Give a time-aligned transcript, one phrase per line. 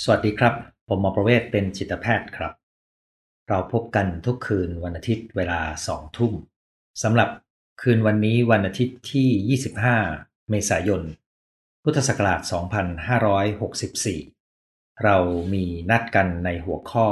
[0.00, 0.54] สวัสดีครับ
[0.88, 2.52] ผมหมอประเวศเป็นจิตแพทย์ครับ
[3.48, 6.32] เราพบกันทุกคืนวันอาทิตย์เวลาสองทุ่ม
[7.02, 7.30] สำหรับ
[7.82, 9.58] คืนวันนี้วันอาทิตย์ที่
[10.08, 11.02] 25 เมษายน
[11.82, 12.40] พุทธศักราช
[14.12, 15.16] 2564 เรา
[15.52, 17.08] มีนัดกันในหัวข้อ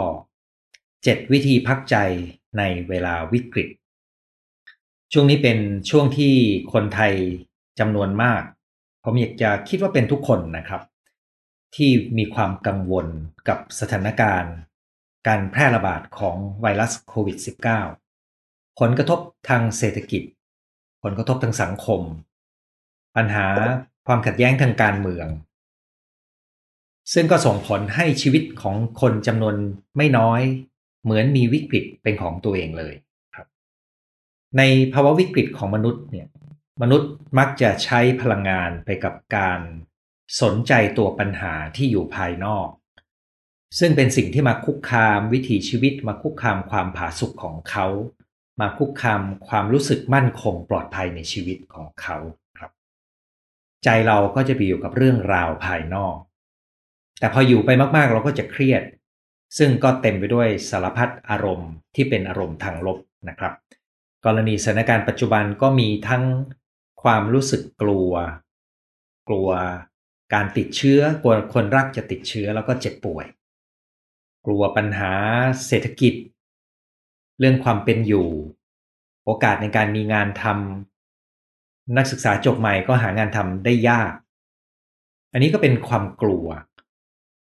[0.64, 1.96] 7 วิธีพักใจ
[2.58, 3.68] ในเวลาวิกฤต
[5.12, 5.58] ช่วงนี้เป็น
[5.90, 6.34] ช่วงที่
[6.72, 7.14] คนไทย
[7.78, 8.42] จำนวนมาก
[9.04, 10.82] ผมอยากจะคิดว่าเป็นทุกคนนะครับ
[11.76, 13.06] ที่มีความกังวล
[13.48, 14.54] กับสถานการณ์
[15.26, 17.36] การแพร่ระบาดของไวรัสโควิด
[18.08, 20.22] -19 ผลกระทบทางเศรษฐกิจ
[21.02, 22.00] ผลกระทบทางสังคม
[23.16, 23.46] ปัญหา
[24.06, 25.28] ความขัดแย้งทางการเมือง
[27.12, 29.54] ซึ่งก็ส่งผลให้ชีวิตของคนจำนวน
[29.96, 30.40] ไม่น้อย
[31.04, 32.94] เหมือนมีวิกฤตเป็นของตัวเองเลย
[33.34, 33.46] ครับ
[34.56, 36.28] ในภาวะวิกฤตของมนุษย์เนี่ย
[36.82, 39.60] มนุษย์มักจะใช้พลังงานไปกับการ
[40.40, 42.68] สนใจตัวปัญหาที่อยู่ภายนอก
[43.78, 47.86] ซึ่งเป็นสิ่งที่มาคุกคามวิถีชีวิตมาคุกคามความผาสุกของเขา
[48.60, 52.16] มาคุกคามความรู้สึกมั่นคงปลอดภัยในชีวิตของเขา
[52.58, 52.70] ครับ
[53.84, 56.16] ใจเราก็จะไปอยู่กับเรื่องราวภายนอก
[57.18, 58.82] แต่พออยู่ไปมากๆ เราก็จะเครียด
[59.58, 63.52] ซึ่งก็เต็มไปด้วยสารพัดอารมณ์ที่เป็นอารมณ์ทางลบนะครับ
[64.24, 66.24] กรณีสถานการณ์ปัจจุบันก็มีทั้ง
[67.02, 68.12] ความรู้สึกกลัว
[69.28, 69.48] กลัว
[70.34, 73.26] การติดเชื้อกลัวคนรักจะติดเชื้อแล้วก็เจ็บป่วย
[74.46, 75.12] กลัวปัญหา
[75.66, 76.14] เศรษฐกิจ
[77.38, 78.28] เรื่องความเป็นอยู่
[79.24, 84.12] โอกาสในการมีงานทำนักศึกษาจบใหม่ก็หางานทำได้ยาก
[85.32, 86.46] อันนี้ก็เป็นความกลัว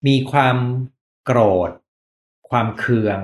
[0.07, 0.57] มีความ
[1.25, 1.71] โกรธ
[2.51, 3.21] ความเคือง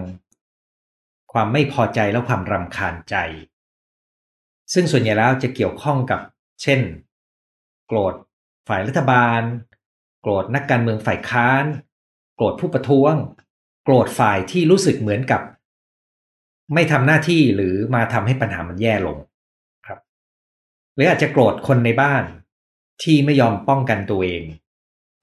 [1.32, 3.16] ความไม่พอใจและความรำคาญใจ
[4.72, 6.20] ซึ่งส่วนใหญ่แล้วจะเกี่ยวข้องกับ
[6.62, 6.80] เช่น
[7.86, 8.14] โกรธ
[8.68, 9.40] ฝ่ายรัฐบาล
[10.20, 11.64] โกรธนักการเมืองฝ่ายค้าน
[12.36, 13.14] โกรธผู้ประท้วง
[13.84, 15.42] โกรธฝ่ายที่รู้สึกเหมือนกับ
[16.74, 19.16] ไม่ทำหน้าที่หรือมาทำให้ปัญหามันแย่ลง
[19.86, 19.98] ครับ
[20.94, 22.24] หรืออาจจะโกรธคนในบ้าน
[23.02, 24.42] ที่ไม่ยอมป้องกันตัวเอง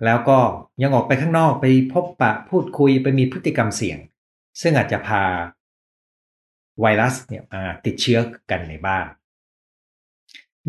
[0.05, 0.39] แล้วก็
[0.81, 3.99] ยังออกไปข้างนอกไปพบปะพูดคุยไปมีพฤติกรรมเสี่ยง
[4.61, 5.23] ซึ่งอาจจะพา
[6.81, 8.19] ไวรัสเนี่ยมาติดเชื้อ
[8.51, 9.05] กันในบ้าน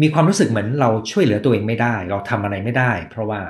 [0.03, 3.41] มีความรู้สึกเหมือนเราช่วยเหลือตัวเองไม่ได้ เราทำอะไรไม่ได้ เพราะว่า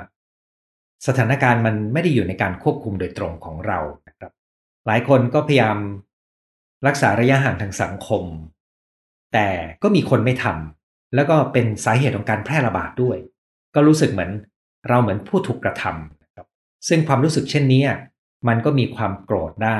[1.07, 4.31] สถานการณ์มันไม่ได้อยู่ในการควบคุมโดยตรงของเรานะครับ
[4.87, 5.77] หลายคนก็พยายาม
[6.87, 8.23] รักษาระยะห่างทางสังคม
[9.33, 9.49] แต่
[9.83, 13.17] ก็มีคนไม่ทำแล้วก็เป็นสาเหตุของการแพร่ระบาดด้วย
[13.75, 14.31] ก็รู้สึกเหมือน
[14.89, 16.47] เราเหมือนผู้ถูกกระทำครับ
[16.87, 17.83] ซึ่งความรู้สึกเช่นนี้
[18.47, 19.79] มันก็มีความโกรธได้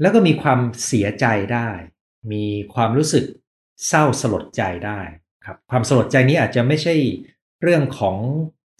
[0.00, 1.68] แล้วก็มีความเสียใจได้
[2.32, 3.24] มีความรู้สึก
[3.88, 5.00] เศร้าสลดใจได้
[5.46, 6.94] ครับความสลดใจนี้อาจจะไม่ใช่
[7.62, 8.16] เรื่องของ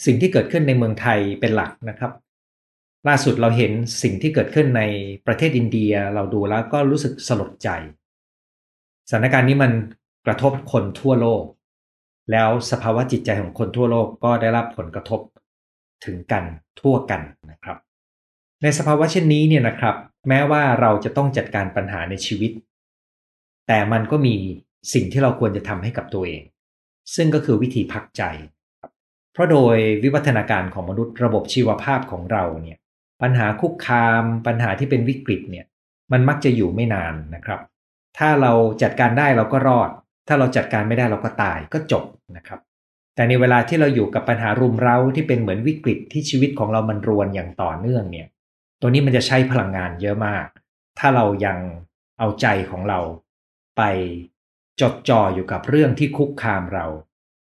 [0.07, 2.13] สิ่งที่เกิดขึ้นในเมืองไทยเป็นหลักนะครับ
[3.09, 4.83] ล่าสุดเราเห็นสิ่งที่เกิดขึ้นใน
[5.27, 7.69] ประเทศอินเดียเราดูแล้วก็รู้สึกสลดใจ
[9.09, 9.73] สถานการณ์นี้มัน
[10.27, 11.43] กระทบคนทั่วโลก
[12.33, 15.21] แล้วสภาวะจิตใจของคนทั่วโลกก็ได้รับผลกระทบ
[16.05, 16.45] ถึงกัน
[16.81, 17.79] ทั่วกันนะครับ
[18.63, 19.97] ในสภาวะเช่นนี้เนี่ยนะครับ
[20.29, 22.53] แม้ว่าเราจะต้องจัดการปัญหาในชีวิต
[23.67, 24.37] แต่มันก็มี
[24.93, 26.43] สิ่งที่เราควรจะทำให้กับตัวเอง
[27.15, 28.23] ซึ่งก็คือวิธีพักใจ
[29.33, 32.79] เพราะโดยวิวัฒนาการของมนุษย์ระบบชีวภาพของเราเนี่ย
[33.23, 35.67] ปัญหาคุกคาม ปัญหาที่เป็นวิกฤตเนี่ย
[36.13, 37.61] มันมักจะอยู่ไม่นานนะครับ
[38.19, 38.53] ถ้าเรา
[38.83, 39.91] จัดการได้เราก็รอด
[40.29, 42.05] ถ้าเราจัดการไม่ได้เราก็ตายก็จบ
[42.37, 42.61] นะครับ
[43.15, 48.27] แต่ในเวลาที่เราอยู่กับปัญหารุมเร้าที่เป็นเหมือนวิกฤตที่ชีวิตของเรามันรวนอย่างต่อเนื่องเนี่ย
[48.81, 50.47] ตัวนี้มันจะใช้พลังงานเยอะมาก
[50.99, 51.59] ถ้าเรายัง
[52.19, 53.01] เอาใจของเรา
[53.77, 53.83] ไป
[54.81, 56.87] จดจ่ออยู่กับเรื่องที่คุกคามเรา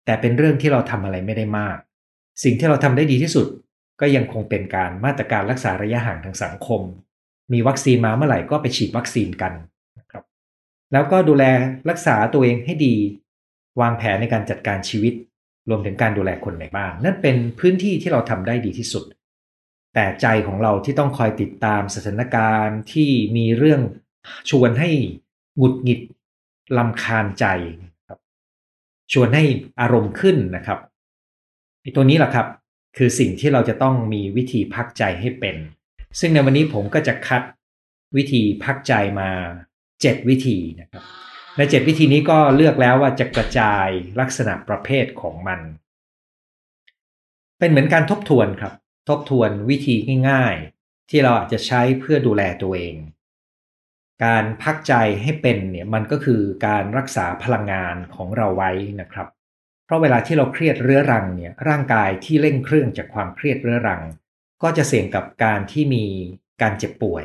[0.05, 1.77] แต่เป็นเรื่องที่เราทำอะไรไม่ได้มาก
[2.43, 3.47] สิ่งที่เราทำได้ดีที่สุด
[4.01, 6.81] ก็ยังคงเป็นการมาตรการรักษาระยะห่างทางสังคม
[7.53, 9.53] มีวัคซีนมาเมื่อไหร่ก็ไปฉีดวัคซีนกัน
[9.99, 10.23] นะครับ
[10.91, 11.43] แล้วก็ดูแล
[11.89, 12.95] รักษาตัวเองให้ดี
[13.81, 15.13] วางแผนในการจัดการชีวิต
[15.69, 19.03] รวมถึงการดูแลคนในบ้าน นั่นเป็นพื้นที่ที่เราทำได้ดีที่สุด
[19.93, 23.81] แต่ใจของเราที่ต้องคอยติดตามสถานการณ์ที่มีเรื่อง
[24.49, 24.89] ชวนให้
[25.57, 25.99] หงุดหงิด
[26.77, 27.45] ลำคาญใจ
[28.07, 28.19] ครับ
[29.13, 29.43] ชวนให้
[29.81, 30.79] อารมณ์ขึ้นนะครับ
[31.95, 32.47] ตัวนี้แหละครับ
[32.97, 35.55] คือสิ่งที่เราจะต้องมีวิธีพักใจให้เป็น
[36.19, 37.41] ซึ่งในวันนี้ผมก็จะคัด
[38.17, 39.29] วิธีพักใจมา
[39.79, 41.03] 7วิธีนะครับ
[41.55, 43.87] และ7วิธีนี้ก็เลือกแล้วว่าจะกระจาย
[44.19, 45.59] ลักษณะประเภทของมัน
[47.59, 48.73] เป็นเหมือนการทบทวนครับ
[49.09, 49.95] ทบทวนวิธี
[50.29, 52.95] ง่าย ๆ ที่เราอาจจะใช้เพื่อดูแลตัวเอง
[54.25, 58.71] การพักใจให้เป็นเนี่ยมันก็คือการรักษาพลังงานของเราไว้
[59.01, 59.27] นะครับ
[59.85, 64.01] เพราะเวลาที่เราเครียดเรื้อรังเนี่ยร่างกายที่เร่งเครื่องจากความเครียดเรื้อรัง
[64.63, 66.05] ก็จะเสี่ยงกับการที่มี
[66.61, 67.23] การเจ็บป่วย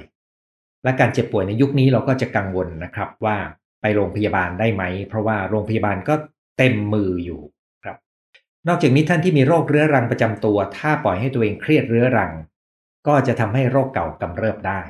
[0.84, 3.36] และการเจ็บป่วยในยุคนี้เราก็จะกังวลนะครับว่า
[3.80, 6.14] ไปโรงพยาบาลได้ไหม เพราะว่าโรงพยาบาลก็
[6.58, 7.40] เต็มมืออยู่
[7.84, 7.96] ครับ
[8.68, 12.32] นอกจากนี้ท่านที่มีโรคเรื้อรังประจำตัว ถ้าปล่อยให้ตัวเองเครียดเรื้อรัง
[13.06, 14.80] ก็จะทำให้โรคเก่ากำเริบได้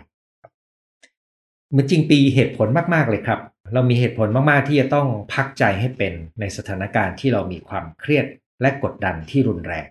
[1.75, 3.41] มื่อจริงปีเหตุผลมากๆเลยครับ
[3.73, 8.26] เรามีเหตุผลมากๆที่จะต้องพักใจให้เป็นในสถานการณ์ที่เรามีความเครียด
[8.61, 9.87] และกดดันที่รุนแรง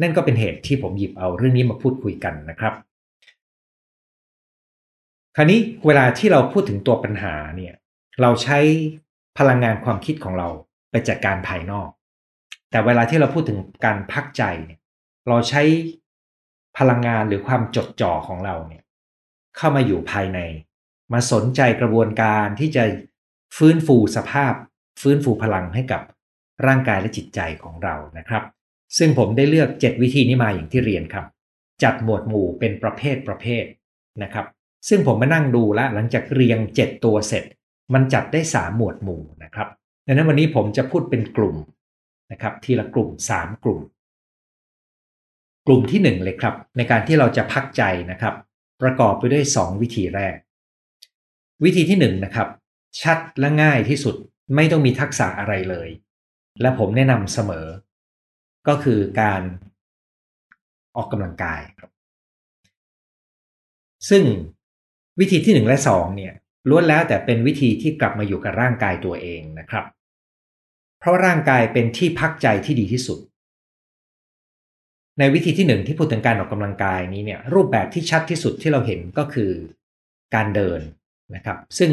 [0.00, 2.74] นั่นก็เป็นเหตุที่ผมหยิบเอาเรื่องนี้มาพูดคุยกันนะครับ
[5.36, 7.74] คราวนี้เวลาที่เราพูดถึงตัวปัญหาเนี่ย
[8.20, 8.58] เราใช้
[9.38, 10.48] พลังงานความคิดของเรา
[10.90, 11.88] ไปจัดการภายนอก
[12.70, 14.80] แต่เวลาที่เราพูดถึงการพักใจเนี่ย
[15.28, 15.62] เราใช้
[16.78, 18.82] พลังงานหรือความจดจ่อของเราเนี่ย
[19.56, 20.38] เข้ามาอยู่ภายใน
[21.12, 22.84] มาสนใจกระบวนการที่จะ
[23.56, 24.54] ฟื้นฟูสภาพ
[25.02, 26.02] ฟื้นฟูพลังให้กับ
[26.66, 28.42] ร่างกายและจิตใจของเรานะครับ
[28.98, 31.26] ซึ่งผมได้เลือก 7 วิธีนี้มาอย่างที่เรียนครับ
[31.82, 33.64] จัดหมวดหมู่เป็นประเภทประเภท
[34.22, 34.46] นะครับ
[34.88, 37.44] ซึ่งผมมานั่งดูแล้วหลังจากเรียง 7 ตัวเสร็จ
[37.94, 39.68] มันจัดได้ 3 หมวดหมู่นะครับ
[40.06, 41.56] ดังนั้นวันนี้ผมจะพูดเป็นกลุ่ม
[42.32, 43.80] นะครับ ทีละกลุ่ม 3 กลุ่ม
[45.66, 48.34] กลุ่มที่ 1 เลยครับ ในการที่เราจะพักใจนะครับ
[48.82, 50.34] ประกอบไปด้วย 2 วิธีแรก
[51.62, 52.48] วิธีที่1นนะครับ
[53.00, 54.14] ชัดและง่ายที่สุด
[54.54, 55.88] ไม่ต้องมีทักษะอะไรเลย
[56.60, 57.66] และผมแนะนำเสมอ
[58.68, 59.42] ก็คือการ
[60.96, 61.90] ออกกำลังกายครับ
[64.10, 64.24] ซึ่ง
[65.20, 66.34] วิธีที่ 1 และ 2 เนี่ย
[66.68, 69.84] ล้วนแล้วแต่เป็นวิธีที่กลับมาอยู่กับร่างกายตัวเองนะครับ
[70.98, 73.18] เพราะร่างกายเป็นที่พักใจที่ดีที่สุด
[75.18, 79.52] ในวิธีที่1ที่พูดถึงการออกกำลังกายนี้เนี่ยรูปแบบที่ชัดที่สุดที่เราเห็นก็คือ
[80.34, 80.80] การเดิน
[81.34, 81.90] นะครับ ซึ่ง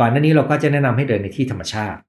[0.00, 2.00] ก่อนหน้านี้เราก็จะแนะนำให้เดินในที่ธรรมชาติ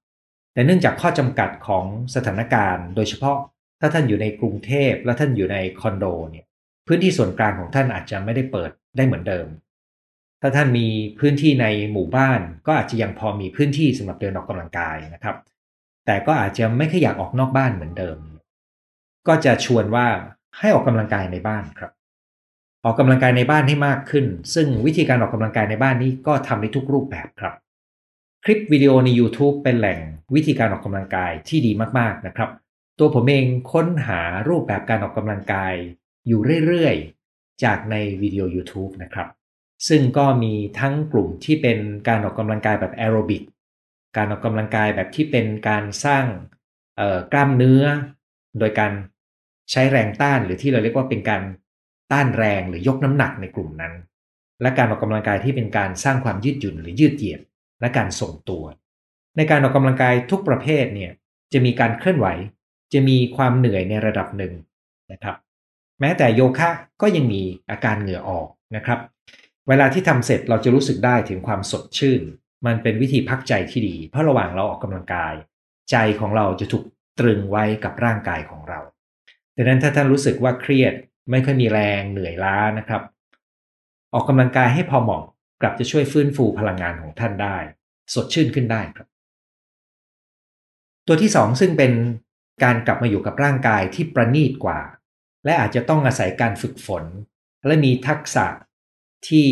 [0.53, 1.85] แต่เนื่องจากข้อจำกัดของ
[2.15, 3.37] สถานการณ์ โดยเฉพาะ
[3.81, 6.45] ถ้าท่านอยู่ในกรุงเทพและท่านอยู่ในคอนโดเนี่ย
[6.87, 9.47] พื้นที่ส่วนกลางของท่านอาจจะไม่ได้เปิดได้เหมือนเดิม
[10.41, 10.87] ถ้าท่านมี
[11.19, 15.35] พื้นที่ในหมู่บ้าน ก็อาจจะยังพอมีพื้นที่สำหรับเดินออกกำลังกายนะครับ
[16.05, 18.17] แต่ก็อาจจะไม่ค่อยอยากออกนอกบ้านเหมือนเดิม
[19.27, 20.07] ก็จะชวนว่า
[20.57, 21.91] ให้ออกกำลังกายในบ้านครับ
[22.85, 27.53] ออกกำลังกายในบ้านให้มากขึ้น ซึ่งวิธีการออกกำลังกายในบ้านนี้ก็ทำได้ทุกรูปแบบครับ
[28.43, 29.99] คลิปวิดีโอใน YouTube เป็นแหล่ง
[30.35, 32.49] วิธีการออกกำลังกายที่ดีมากๆนะครับ
[32.99, 35.73] ตัวผมเองค้นหารูปแบบการออกกำลังกาย
[36.27, 39.27] อยู่เรื่อยๆ จากในวิดีโอ YouTube นะครับ
[39.87, 41.77] ซึ่งก็มีทั้งกลุ่มที่เป็น
[42.07, 43.43] การออกกำลังกายแบบแอโรบิก
[44.17, 46.25] การออกกำลังกายแบบที่เป็นการสร้าง
[47.31, 47.83] กล้ามเนื้อ
[48.59, 48.91] โดยการ
[49.71, 51.41] ใช้แรงต้านหรือที่เราเรียกว่าเป็นการ
[52.11, 53.93] ต้านแรงหรือยกน้ำหนักในกลุ่มนั้น
[54.61, 57.41] และการออกกำลังกายที่เป็นการสร้างความยืดหยุ่นหรือยืดเหยียด
[57.81, 58.63] และการส่งตัว
[59.37, 61.11] ในการออกกำลังกายทุกประเภทเนี่ย
[61.53, 62.27] จะมีการเคลื่อนไหว
[62.93, 64.53] จะมีความเหนื่อยในระดับหนึ่ง
[65.11, 65.35] นะครับ
[65.99, 66.69] แม้แต่โยคะ
[67.01, 68.99] ก็ยังมีอาการเหงื่อออกนะครับ
[69.67, 72.21] เวลาที่ทำเสร็จเราจะรู้สึกได้ถึงความสดชื่น
[72.65, 75.33] มันเป็นวิธีพักใจที่ดี เพราะระหว่างเราออกกำลังกาย
[75.91, 76.83] ใจของเราจะถูก
[77.19, 78.79] ตรึงไว้กับร่างกายของเรา
[79.55, 80.93] ดังนั้นถ้าท่านรู้สึกว่าเครียด
[81.29, 83.01] ไม่ค่อยมีแรงเหนื่อยล้านะครับ
[84.13, 85.23] ออกกำลังกายให้พอเหมาะ
[85.61, 87.57] กลับจะช่วยฟื้นฟูพลังงานของท่านได้
[88.13, 89.07] สดชื่นขึ้นได้ครับ
[91.07, 91.93] ตัวที่สองซึ่งเป็น
[92.63, 94.79] การกลับมาอยู่กับร่างกายที่ประณีตกว่า
[95.45, 97.03] และอาจจะต้องอาศัยการฝึกฝน
[97.65, 98.45] และมีทักษะ
[99.29, 99.49] ที่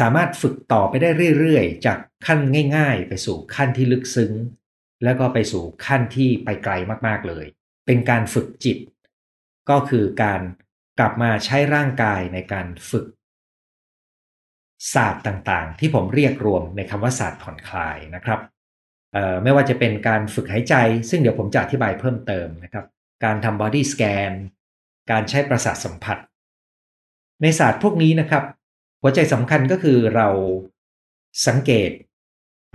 [0.06, 2.40] ามารถฝึกต่อไปได้เรื่อยๆ จากขั้น
[2.76, 4.32] ง่าย ๆ ไปสู่ขั้นที่ลึกซึ้ง
[5.04, 6.72] แล้วก็ไปสู่ขั้นที่ไปไกล
[7.06, 7.44] มากๆเลย
[7.86, 8.78] เป็นการฝึกจิต
[9.70, 10.40] ก็คือการ
[10.98, 13.06] กลับมาใช้ร่างกายในการฝึก
[14.94, 18.40] ศาสตร์ต่างๆ ที่ผมเรียกรวมในคำว่าศาสตร์ผ่อนคลายนะครับ
[19.42, 20.74] ไม่ว่าจะเป็นการฝึกหายใจ
[21.10, 22.86] ซึ่งเดี๋ยวผมจะอธิบายเพิ่มเติมนะครับ
[23.24, 24.32] การทำบอดี้สแกน
[25.10, 26.18] การใช้ประสาทสัมผัส
[27.42, 28.44] ในศาสตร์พวกนี้นะครับ
[29.00, 30.28] หัวใจสำคัญก็คือเรา
[31.46, 31.90] สังเกต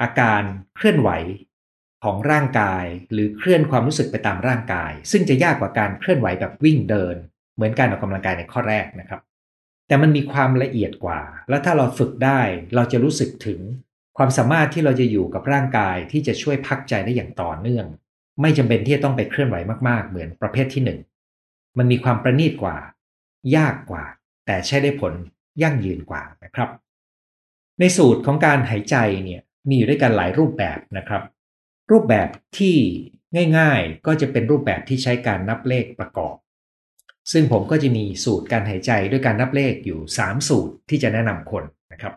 [0.02, 0.42] อาการ
[0.76, 1.10] เคลื่อนไหว
[2.04, 7.16] ของร่างกาย หรือเคลื่อนความรู้สึกไปตามร่างกาย ซึ่งจะยากกว่าการเคลื่อนไหวแบบวิ่งเดิน
[7.56, 9.22] เหมือนการออกกำลังกายในข้อแรกนะครับ
[9.88, 11.20] แต่มันมีความละเอียดกว่า
[11.50, 12.42] แล้วถ้าเราฝึกได้
[12.76, 13.60] เราจะรู้สึกถึง
[14.18, 17.86] ความสามารถที่เราจะอยู่กับร่างกายที่จะช่วยพักใจได้อย่างต่อเนื่อง
[18.42, 19.56] ไม่จำเป็นที่จะต้องไปเคลื่อนไหว
[19.90, 21.00] มากๆ เหมือนประเภทที่หนึ่ง
[21.78, 22.78] มันมีความประณีตกว่า
[23.56, 24.04] ยากกว่า
[24.46, 25.14] แต่ใช้ได้ผล
[25.62, 26.70] ยั่งยืนกว่านะครับ
[27.80, 31.24] ในสูตรของการหายใจเนี่ยมีอยู่ด้วยกันหลายรูปแบบนะครับ
[31.92, 32.76] รูปแบบที่
[33.58, 36.36] ง่ายๆ ก็จะเป็นรูปแบบที่ใช้การนับเลขประกอบ
[37.32, 41.64] ซึ่งผมก็จะมีสูตรการหายใจด้วยการนับเลขอยู่ 3 สูตรที่จะแนะนำคน
[41.94, 42.14] นะครับ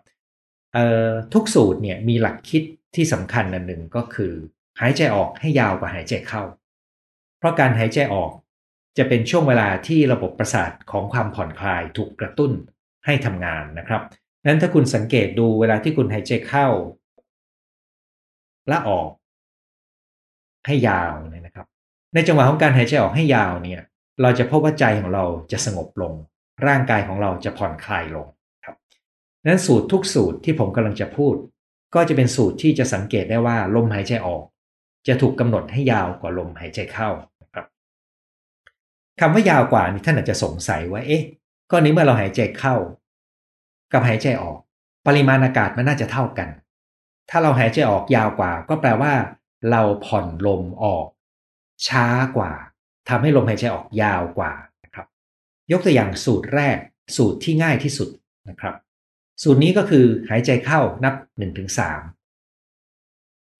[1.34, 2.62] ทุกสูตรเนี่ยมีหลักคิด
[2.96, 4.32] ที่สำคัญอันหนึ่งก็คือ
[4.80, 6.42] หายใจออกให้ยาวกว่าหายใจเข้า
[7.38, 8.30] เพราะการหายใจออก
[8.98, 12.52] จะเป็นช่วงเวลาที่ระบบประสาทของความผ่อนคลายถูกกระตุ้น
[13.06, 14.02] ให้ทำงานนะครับ
[14.46, 16.68] นั้นถ้าคุณสังเกตดูเวลาที่คุณหายใจเข้า
[18.68, 19.08] และออก
[20.66, 21.66] ให้ยาวเนี่ยนะครับ
[22.14, 23.82] ในจังหวะของการหายใจออกให้ยาวเนี่ย
[24.22, 26.12] เราจะพบว่าใจของเราจะสงบลง
[26.66, 28.26] ร่างกายของเราจะผ่อนคลายลง
[28.64, 28.76] ครับ
[29.46, 31.34] นั้นสูตรทุกสูตรที่ผมกำลังจะพูด
[31.94, 34.42] ก็จะเป็นสูตรที่จะสังเกตได้ว่าลมหายใจออก
[35.08, 37.10] จะถูกกำหนดให้ยาวกว่าลมหายใจเข้า
[37.54, 37.66] ครับ
[39.20, 41.22] คำว่ายาวกว่านี่ท่านอาจจะสงสัยว่าเอ๊ะ
[41.70, 42.76] ก็นี้เมื่อเราหายใจเข้า
[43.92, 44.58] กับหายใจออก
[45.06, 46.48] ปริมาณอากาศมันน่าจะเท่ากัน
[47.30, 49.12] ถ้าเราหายใจออกยาวกว่า ก็แปลว่า
[49.70, 51.06] เราผ่อนลมออก
[51.86, 52.06] ช้า
[52.36, 52.52] กว่า
[53.08, 54.52] ทำให้ลมหายใจออกยาวกว่า
[54.84, 55.06] นะครับ
[55.72, 56.78] ยกตัวอย่างสูตรแรก
[57.16, 58.08] สูตรที่ง่ายที่สุด
[58.48, 58.74] นะครับ
[59.42, 61.68] สูตรนี้ก็คือหายใจเข้านับ1-3ถึง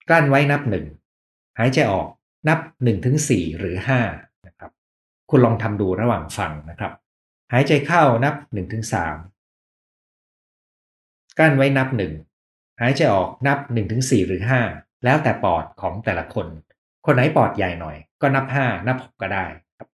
[0.08, 0.62] กลั้นไว้นับ
[1.08, 2.06] 1 หายใจออก
[2.48, 3.16] นับ1-4ถึง
[3.58, 3.76] หรือ
[4.12, 4.70] 5นะครับ
[5.30, 6.92] คุณลองทำดูระหว่างฟังนะครับ
[7.52, 8.84] หายใจเข้านับ1-3ถึง
[11.38, 11.88] กลั้นไว้นับ
[12.34, 16.46] 1 หายใจออกนับ1-4ถึงหรือ 5 แล้วแต่ปอดของแต่ละคน
[17.06, 19.46] คนไหนปอดใหญ่หน่อย ก็นับ 5 นับ 6 ก็ได้
[19.78, 19.88] ครับ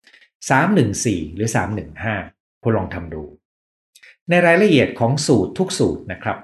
[0.50, 3.22] 3 1 4 หรือ 3 1 5คุณลองทำดู
[4.30, 6.38] ในรายละเอียดของสูตรทุกสูตรนะครับ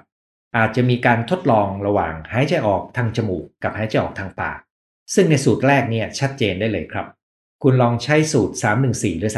[0.57, 4.59] อาจจะมีการทดลองระหว่างหายใจออกทางจมูกกับหายใจออกทางปาก
[5.13, 7.07] ซึ่งในสูตรแรกเนี่ยชัดเจนได้เลยครับ
[7.63, 8.55] คุณลองใช้สูตร
[8.87, 9.31] 314 หรือ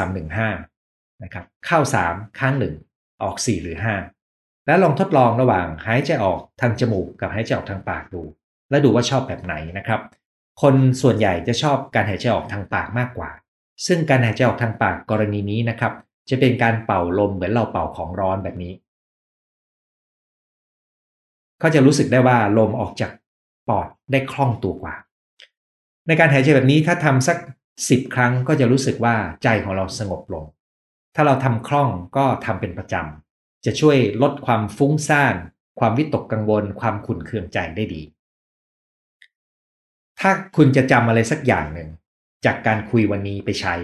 [0.58, 2.56] 315นะครับเข้า 3 ข้าง
[2.88, 3.78] 1 ออก 4 หรือ
[4.22, 8.22] 5 แล้วลองทดลองระหว่างหายใจออกทางจมูกกับหายใจออกทางปากดู
[8.70, 10.02] และดูว่าชอบแบบไหนนะครับ
[10.62, 13.30] คนส่วนใหญ่จะชอบการหายใจออกทางปากมากกว่า
[13.86, 15.94] ซึ่งการหายใจออกทางปากกรณีนี้นะครับ
[16.30, 18.74] จะเป็นการเป่าลมเหมือนเราเป่าของร้อนแบบนี้
[21.60, 23.12] เขาจะรู้สึกได้ว่าลมออกจาก
[23.70, 24.96] ปอดได้คล่องตัวกว่า
[26.08, 27.38] ในการหายใจแบบนี้ถ้าทำสัก
[27.90, 30.46] สิบครั้งก็จะรู้สึกว่าใจของเราสงบลง
[31.16, 35.36] ถ้าเราทำคล่องก็ทำเป็นประจำ จะช่วยลดความฟุ้งซ่าน
[35.80, 38.02] ความวิตกกังวล ความขุ่นเคืองใจได้ดี
[40.22, 41.90] ถ้าคุณจะจำอะไรสักอย่างหนึ่ง
[42.46, 43.76] จากการคุยวันนี้ไปใช้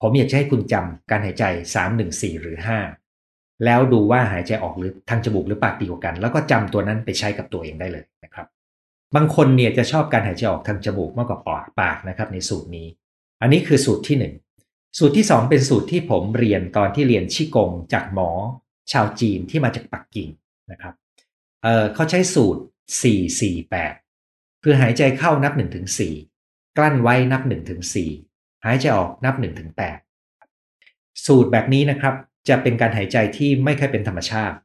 [0.00, 2.56] ผมอยากจะให้คุณจำการหายใจ 3 1 4 หรือ
[3.10, 8.46] 5 แล้วดูว่าหายใจออกหรือทางจมูกหรือปากดีกว่ากัน แล้วก็จำตัวนั้นไปใช้กับตัวเองได้เลยนะครับ
[9.14, 12.88] บางคนเนี่ยจะชอบการหายใจออกทางจมูกมากกว่าปากปากนะครับ ในสูตรนี้
[13.40, 14.16] อันนี้คือสูตรที่
[14.60, 18.30] 1 สูตรที่ 2 เป็นสูตรที่ผมเรียนตอนที่เรียนชิกง จากหมอ
[18.92, 20.28] ชาวจีนที่มาจากปักกิ่ง
[20.70, 20.94] นะครับ
[21.62, 22.62] เเขาใช้สูตร
[23.40, 24.09] 448
[24.62, 25.86] คือหายใจเข้านับ1ถึง
[26.32, 27.82] 4กลั้นไว้นับ1ถึง
[28.22, 29.70] 4หายใจออกนับ1ถึง
[30.46, 32.14] 8สูตรแบบนี้นะครับ
[32.48, 34.56] จะเป็นการหายใจที่ไม่ค่อยเป็นธรรมชาติ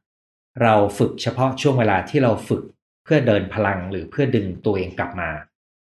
[0.62, 2.62] เราฝึกเฉพาะช่วงเวลาที่เราฝึก
[3.04, 5.30] เพื่อเดินพลังหรือเพื่อดึงตัวเองกลับมา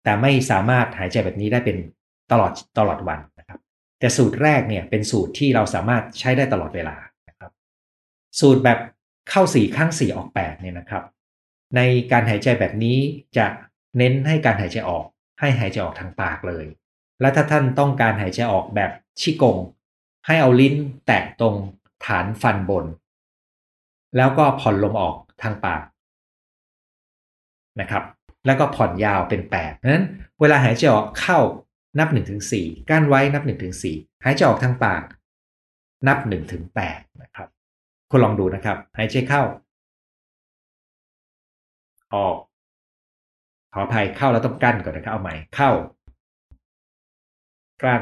[0.03, 1.77] แต่ไม่สามารถหายใจแบบนี้ได้เป็น
[2.31, 3.59] ตลอดตลอดวันนะครับ
[3.99, 6.95] แต่สูตรแรกเนี่ยเป็นสูตรที่เราสามารถใช้ได้ตลอดเวลา
[7.27, 7.51] นะครับ
[8.39, 8.79] สูตรแบบ
[9.29, 11.03] เข้า4ข้าง4ออก8เนี่ยนะครับ
[11.75, 11.81] ใน
[12.11, 12.97] การหายใจแบบนี้
[13.37, 13.45] จะ
[13.97, 15.05] เน้นให้การหายใจออก
[15.39, 16.65] ให้หายใจออกทางปากเลย
[17.21, 19.57] และถ้าท่านต้องการหายใจออกแบบชิกง
[20.25, 21.55] ให้เอาลิ้นแตะตรง
[22.05, 22.85] ฐานฟันบน
[24.17, 25.83] แล้วก็ผ่อนลมออกทางปาก
[27.79, 28.03] นะครับ
[28.45, 30.05] แล้วก็ผ่อนยาวเป็น8นั้น
[30.39, 31.39] เวลาหายใจออกเข้า
[31.99, 32.09] นับ
[32.49, 33.43] 1-4กั้นไว้นับ
[33.83, 35.03] 1-4หายใจออกทางปาก
[36.07, 36.17] นับ
[36.69, 37.47] 1-8นะครับ
[38.09, 39.43] คุณลองดูนะครับ หายใจเข้า
[42.13, 42.35] ออก
[43.73, 45.71] ขออภัยเข้าแล้วต้องกั้นก่อนนะครับเอาใหม่เข้า
[47.83, 48.01] กั้น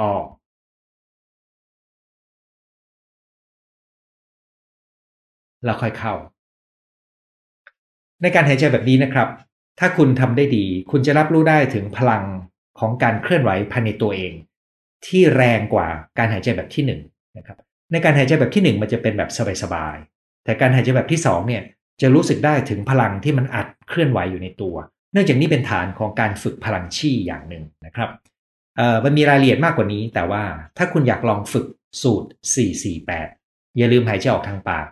[0.00, 0.24] ออก
[5.64, 6.14] แล้วค่อยเข้า
[8.22, 9.28] ในการหายใจแบบนี้นะครับ
[9.78, 12.24] ถ้าคุณทำได้ดี คุณจะรับรู้ได้ถึงพลัง
[12.78, 14.32] ของการเคลื่อนไหวภายในตัวเอง
[15.06, 16.92] ที่แรงกว่าการหายใจแบบที่1น
[17.36, 17.58] นะครับ
[17.92, 19.30] ในการหายใจแบบที่1มันจะเป็นแบบ
[19.62, 19.96] สบาย
[20.44, 21.62] แต่การหายใจแบบที่2เนี่ย
[22.02, 24.76] จะรู้สึกได้ถึงพลังที่มันอัดเคลื่อนไหวอยู่ในตัว
[25.12, 28.10] เนื่องจากนี้เป็นฐานของการฝึกพลังชี่อย่างหนึ่งนะครับ
[28.76, 30.42] เอ่อมันมีรายละเอียดมากกว่านี้ แต่ว่า
[30.76, 31.66] ถ้าคุณอยากลองฝึก
[32.02, 32.28] สูตร
[33.02, 34.86] 448 อย่าลืมหายใจออกทางปาก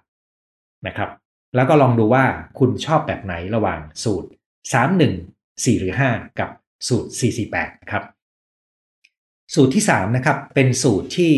[0.87, 1.11] นะครับ
[1.57, 2.25] แล้วก็ลองดูว่า
[2.59, 4.29] คุณชอบแบบไหนระหว่างสูตร
[5.09, 6.51] 31 4 หรือ 5 กับ
[6.89, 7.11] สูตร
[7.47, 8.05] 448 นะครับ
[9.55, 11.35] สูตรที่ 3 นะครับ เป็นสูตรที่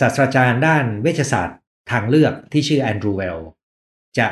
[0.00, 1.58] ศาสตราจารย์ด้านเวชศาสตร์
[1.90, 3.38] ทางเลือกที่ชื่อแอนดรูเวล
[4.18, 4.26] จะ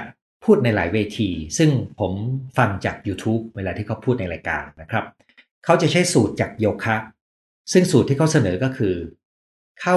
[0.45, 2.13] พูดในหลายเวที ซึ่งผม
[2.59, 5.05] ฟังจาก YouTube เวลาที่เขาพูดในรายการนะครับ
[5.65, 6.97] เขาจะใช้สูตรจากโยคะ
[7.73, 8.95] ซึ่งสูตรที่เขาเสนอก็คือ
[9.81, 9.97] เข้า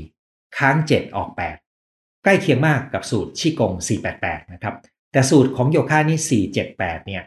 [0.00, 1.30] 4 ค้าง 7 ออก
[1.76, 3.72] 8 ใกล้เคียงมากกับสูตรชิกง
[4.12, 4.74] 488 นะครับ
[5.12, 6.42] แต่สูตรของโยคะนี่
[6.76, 7.22] 478 เนี่ย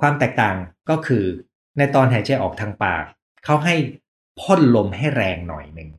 [0.00, 0.56] ความแตกต่าง
[0.90, 1.24] ก็คือ
[1.78, 3.04] ในตอนหายใจออกทางปาก
[3.44, 3.74] เขาให้
[4.40, 5.90] พ่นลมให้แรงหน่อยหนึ่ง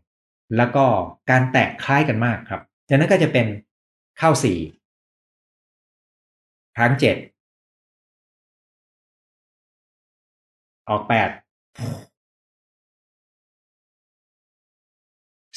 [0.58, 0.86] แล้วก็
[1.30, 3.48] การแตะคล้ายกันมากครับ จากนั้นก็จะเป็น
[4.20, 4.60] เข้าสี่
[6.78, 7.18] ค้างเจ็ด
[10.90, 11.30] ออกแปด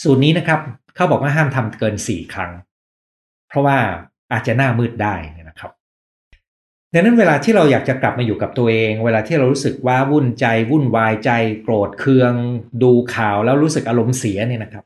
[0.02, 0.60] สูตรนี้นะครับ
[0.94, 2.52] เขาบอกว่าห้ามทำเกินสี่ครั้ง
[3.48, 3.78] เพราะว่า
[4.32, 5.14] อาจจะหน้ามืดได้
[5.48, 5.70] นะครับ
[6.92, 11.30] ดังนั้นเวลาที่เราอยากจะกลับมาอยู่กับตัวเอง เวลาที่เรารู้สึกว่าวุ่นใจวุ่นวายใจ
[11.62, 12.32] โกรธเคือง
[12.82, 14.84] ดูข่าวแล้วรู้สึกอารมณ์เสียเนี่ยนะครับ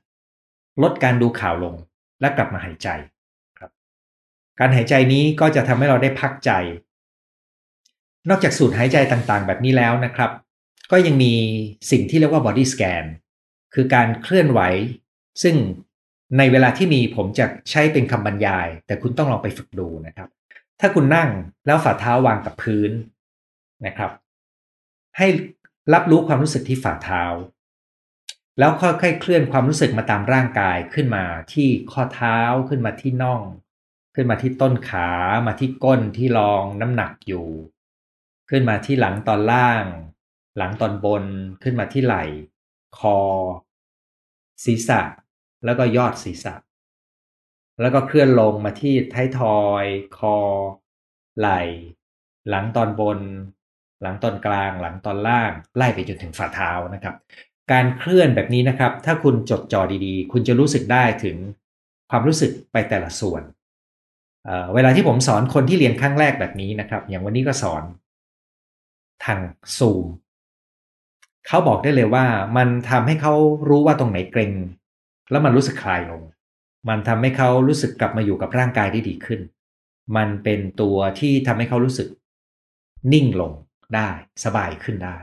[0.82, 1.74] ลดการดูข่าวลง
[2.20, 2.88] และกลับมาหายใจ
[3.58, 3.70] ครับ
[4.58, 6.50] การหายใจนี้ก็จะทำให้เราได้พักใจ
[8.28, 10.30] นอกจากสูตรหายใจต่างๆ แบบนี้แล้วนะครับ
[10.90, 11.32] ก็ยังมี
[11.90, 13.04] สิ่งที่เรียกว่า body scan
[13.74, 14.60] คือการเคลื่อนไหว
[15.42, 15.56] ซึ่ง
[16.38, 20.28] ในเวลาที่มีผมจะใช้เป็นคำบรรยาย แต่คุณต้องลองไปฝึกดูนะครับ
[20.80, 21.28] ถ้าคุณนั่ง
[21.66, 22.90] แล้วฝ่าเท้าวางกับพื้น
[23.86, 24.10] นะครับ
[25.16, 25.26] ให้
[25.94, 27.22] รับรู้ความรู้สึกที่ฝ่าเท้า
[28.60, 32.38] แล้วค่อยๆเคลื่อนความรู้สึกมาตามร่างกายขึ้นมาที่ข้อเท้า
[32.68, 33.42] ขึ้นมาที่น่อง
[34.14, 35.10] ขึ้นมาที่ต้นขา
[35.46, 37.48] มาที่ก้นที่รองน้ำหนักอยู่
[38.50, 39.84] ขึ้นมาที่หลังตอนล่าง
[40.56, 41.24] หลังตอนบน
[41.62, 42.24] ขึ้นมาที่ไหล่
[42.98, 43.18] คอ
[44.64, 45.00] ศีรษะ
[45.64, 46.54] แล้วก็ยอดศีรษะ
[47.80, 49.84] แล้วก็เคลื่อนลงมาที่ท้ายทอย
[50.18, 50.36] คอ
[51.38, 51.60] ไหล่
[52.48, 53.20] หลังตอนบน
[54.02, 57.14] หลังตอนกลางหลังตอนล่างไล่ไปจนถึงฝ่าเท้านะครับ
[57.72, 61.36] การเคลื่อนแบบนี้นะครับ ถ้าคุณจดจ่อดีๆ คุณจะรู้สึกได้ถึง
[62.10, 63.42] ความรู้สึกไปแต่ละส่วน
[64.44, 67.82] เเวลาที่ผมสอนคนที่เรียนครั้งแรกแบบนี้นะครับ อย่างวันนี้ก็สอน
[69.24, 69.38] ทาง
[69.78, 70.06] ซูม
[71.46, 72.26] เขาบอกได้เลยว่า
[72.56, 73.34] มันทำให้เขา
[73.68, 74.52] รู้ว่าตรงไหนเกร็ง
[75.30, 76.22] แล้วมันรู้สึกคลายลง
[76.88, 79.40] มันทำให้เขารู้สึกกลับมาอยู่กับร่างกายได้ดีขึ้น
[80.16, 82.08] มันเป็นตัวที่ทำให้เขารู้สึก
[83.12, 83.52] นิ่งลง
[83.96, 84.08] ได้
[84.44, 85.16] สบายขึ้นได้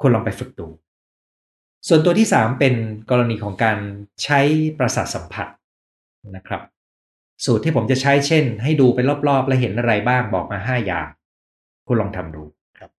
[0.00, 0.68] คุณลองไปฝึกดู
[1.88, 2.74] ส่วนตัวที่ 3 เป็น
[3.10, 3.78] กรณีของการ
[4.22, 4.40] ใช้
[4.78, 5.48] ประสาทสัมผัส
[6.36, 6.62] นะครับ
[7.44, 11.06] สูตรที่ผมจะใช้เช่น ให้ดูไปรอบๆ และเห็นอะไรบ้างบอกมา 5 อย่าง
[11.86, 12.42] คุณลองทำดู
[12.78, 12.90] ครับ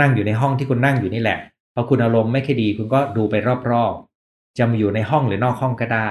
[0.00, 1.38] นั่งอยู่ในห้องที่คุณนั่งอยู่นี่แหละ
[1.74, 3.34] พอคุณอารมณ์ไม่ค่อยดี คุณก็ดูไป
[3.70, 6.10] รอบๆ จะมาอยู่ในห้องหรือนอกห้องก็ได้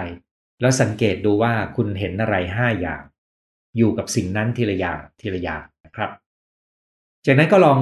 [0.62, 3.02] แล้วสังเกตดูว่าคุณเห็นอะไรห้าอย่าง
[3.78, 6.10] อยู่กับสิ่งนั้นทีละอย่างทีละอย่างนะครับ
[7.26, 7.80] จากนั้นก็ลอง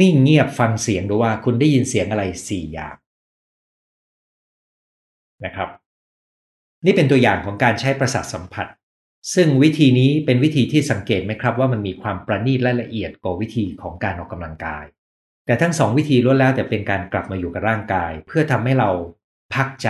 [0.00, 2.94] นิ่งเงียบฟังเสียงดูว่าคุณได้ยินเสียงอะไรสี่อย่าง
[5.44, 5.68] นะครับ
[6.84, 8.66] นี่เป็นตัวอย่างของการใช้ประสาทสัมผัส
[9.34, 14.84] ซึ่งวิธีนี้เป็นวิธีที่สังเกตไหมครับ ว่ามันมีความประณีตและละเอียดกว่าวิธีของการออกกำลังกาย
[15.46, 18.90] แต่ทั้งสองวิธีล้วนแล้วแต่เป็นการกลับมาอยู่กับร่างกาย เพื่อทำให้เรา
[19.54, 19.88] พักใจ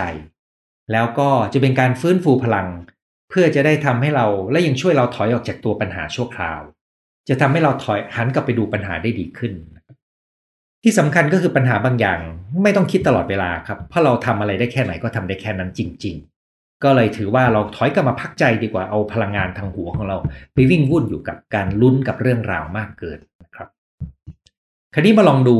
[0.91, 2.67] แล้วก็จะเป็นการฟื้นฟูพลัง
[3.29, 6.61] เพื่อจะได้ทำให้เราและยังช่วยเราถอยออกจากตัวปัญหาชั่วคราว
[7.29, 9.53] จะทำให้เราถอยหันกลับไปดูปัญหาได้ดีขึ้น
[10.87, 12.19] ที่สำคัญก็คือปัญหาบางอย่าง
[12.63, 16.15] ไม่ต้องคิดตลอดเวลาครับ เพราะเราทำอะไรได้แค่ไหนก็ทำได้แค่นั้นจริง
[16.49, 20.17] ๆ ก็เลยถือว่าเราถอยกลับมาพักใจดีกว่าเอาพลังงานทางหัวของเรา
[20.53, 23.67] ไปวิ่งวุ่นอยู่กับการลุ้นกับเรื่องราวมากเกินนะครับ
[24.93, 25.57] คราวนี้มาลองดู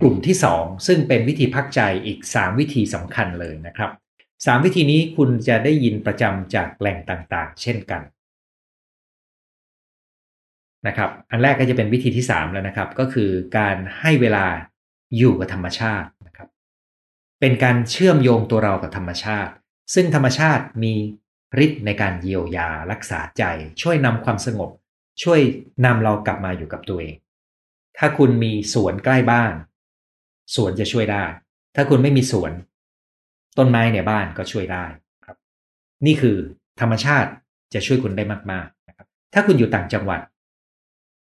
[0.00, 3.90] กลุ่มที่ 2 ซึ่งเป็นวิธีพักใจอีก 3 วิธีสำคัญเลยนะครับ
[4.26, 8.02] 3 วิธีนี้คุณจะได้ยินประจำจากแหล่งต่างๆ เช่นกัน
[10.86, 14.46] นะครับ อันแรกก็จะเป็นวิธีที่ 3 แล้วนะครับ ก็คือการให้เวลา
[15.16, 16.48] อยู่กับธรรมชาตินะครับ
[17.40, 19.52] เป็นการเชื่อมโยงตัวเรากับธรรมชาติ
[19.94, 20.94] ซึ่งธรรมชาติมี
[21.64, 23.42] ฤทธิ์ในการเยียวยารักษาใจ
[23.82, 24.70] ช่วยนำความสงบ
[25.22, 25.40] ช่วย
[25.84, 27.16] นำเรากลับมาอยู่กับตัวเอง
[27.98, 29.54] ถ้าคุณมีสวนใกล้บ้าน
[30.54, 31.24] สวนจะช่วยได้
[31.76, 32.52] ถ้าคุณไม่มีสวน
[33.58, 34.84] ต้นไม้ในบ้านก็ช่วยได้
[35.26, 35.36] ครับ
[36.06, 36.36] นี่คือ
[36.80, 37.30] ธรรมชาติ
[37.74, 40.20] จะช่วยคุณได้มากๆนะครับ ถ้าคุณอยู่ต่างจังหวัด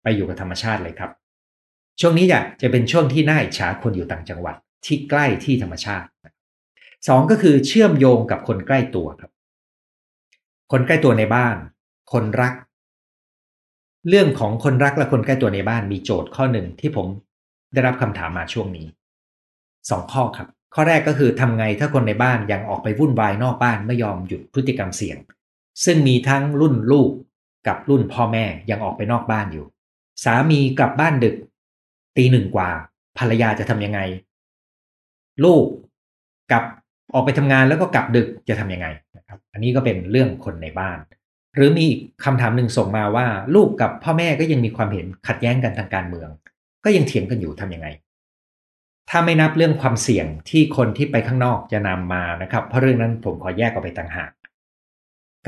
[0.03, 1.11] ไปอยู่กับธรรมชาติเลยครับ
[2.01, 4.55] ช่วงนี้จะจะเป็นช่วงที่น่าอิจฉาคนอยู่ต่างจังหวัด
[4.87, 6.09] ที่ใกล้ที่ธรรมชาติ
[7.09, 9.31] สองก็คือเชื่อมโยงกับคนใกล้ตัวครับ
[10.73, 11.57] คนใกล้ตัวในบ้าน
[12.13, 12.55] คนรัก
[14.09, 17.07] เรื่องของคนรักและคนใกล้ตัวในบ้านมีโจทย์ข้อหนึ่งที่ผม
[17.73, 18.87] ได้รับคำถามมาช่วงนี้
[19.91, 25.19] สองข้อครับ ข้อแรกก็คือทำไงถ้าคนในบ้านยังออกไปวุ่นวายนอกบ้านไม่ยอมหยุดพฤติกรรมเสี่ยง
[25.85, 27.11] ซึ่งมีทั้งรุ่นลูก
[27.67, 29.67] กับรุ่นพ่อแม่ยังออกไปนอกบ้านอยู่
[30.25, 31.37] สามีกลับบ้านดึก
[32.17, 32.71] ตีหนึ่งกว่า
[33.19, 34.01] ภรรยาจะทำยังไง
[35.45, 35.65] ลูก
[36.51, 36.65] กลับ
[37.15, 40.99] ออกไปทำงานแล้วก็กลับดึกจะทำยังไงนะครับ อันนี้ก็เป็นเรื่องคนในบ้าน
[41.55, 41.87] หรือมี
[42.25, 46.29] คำถามหนึ่งส่งมาว่า ลูกกับพ่อแม่ก็ยังมีความเห็นขัดแย้งกันทางการเมือง
[46.85, 47.89] ก็ยังเถียงกันอยู่ทำยังไง
[49.11, 54.31] ถ้าไม่นับเรื่องความเสี่ยงที่คนที่ไปข้างนอกจะนำมานะครับ เพราะเรื่องนั้นผมขอแยกออกไปต่างหาก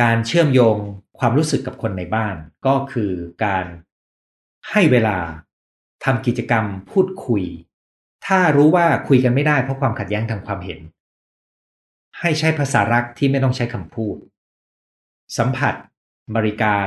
[0.03, 0.77] การเชื่อมโยง
[1.19, 3.13] ความรู้สึกกับคนในบ้านก็คือ
[3.45, 3.67] การ
[4.71, 5.19] ให้เวลา
[6.05, 7.43] ทำกิจกรรมพูดคุย
[8.27, 10.81] ถ้ารู้ว่าคุยกันไม่ได้เพราะความขัดแย้งทางความเห็น
[12.21, 14.17] ให้ใช้ภาษารักที่ไม่ต้องใช้คำพูด
[15.39, 15.75] สัมผัส
[16.37, 16.87] บริการ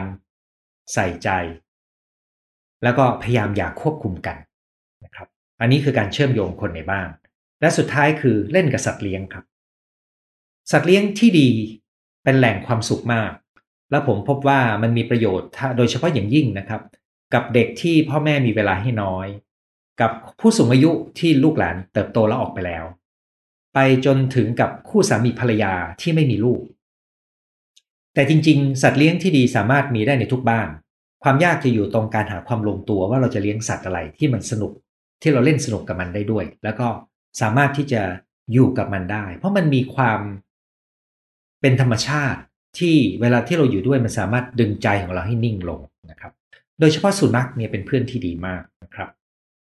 [0.94, 1.30] ใส่ใจ
[2.84, 4.38] แล้วก็พยายามอย่าควบคุมกัน
[5.04, 5.28] นะครับ
[5.60, 7.10] อันนี้คือการเชื่อมโยงคนในบ้าน
[7.62, 9.46] และสุดท้ายคือเล่นกับสัตว์เลี้ยงครับ
[10.72, 11.50] สัตว์เลี้ยงที่ดี
[12.24, 13.32] เป็นแหล่งความสุขมาก
[13.92, 16.82] แล้วผมพบว่ามันมีประโยชน์โดยเฉพาะอย่างยิ่งนะครับ
[17.34, 19.28] กับเด็กที่พ่อแม่มีเวลาให้น้อย
[20.02, 22.84] กับผู้สูงอายุที่ลูกหลานเติบโตแล้วออกไปแล้ว
[23.74, 26.62] ไปจนถึงกับคู่สามีภรรยาที่ไม่มีลูก
[28.14, 30.68] แต่จริง ๆ สัตว์เลี้ยงที่ดีสามารถมีได้ในทุกบ้าน
[31.24, 34.72] ความยากจะอยู่ตรงการหาความลงตัวว่าเราจะเลี้ยงสัตว์อะไรที่มันสนุก
[35.22, 36.88] ที่เราเล่นสนุกกับมันได้ด้วย แล้วก็
[37.42, 38.02] สามารถที่จะ
[38.54, 40.20] อยู่กับมันได้ เพราะมันมีความ
[41.62, 42.40] เป็นธรรมชาติ
[42.80, 45.80] ที่เวลาที่เราอยู่ด้วยมันสามารถดึงใจของเราให้นิ่งลง
[46.12, 46.32] นะครับ
[46.80, 49.10] โดยเฉพาะสุนัขเนี่ยเป็นเพื่อนที่ดีมากนะครับ